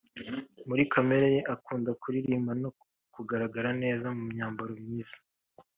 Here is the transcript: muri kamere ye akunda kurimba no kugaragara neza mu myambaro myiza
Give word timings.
muri 0.67 0.83
kamere 0.93 1.27
ye 1.35 1.41
akunda 1.53 1.91
kurimba 2.01 2.51
no 2.61 2.69
kugaragara 3.13 3.69
neza 3.83 4.07
mu 4.17 4.23
myambaro 4.31 4.73
myiza 4.83 5.17